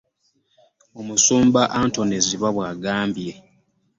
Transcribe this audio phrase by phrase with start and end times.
[0.99, 3.31] Omusumba Anthony Zziwa bw'agambye